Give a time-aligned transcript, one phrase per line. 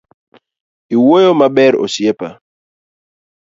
[0.95, 2.29] Iwuoyo maber osiepa.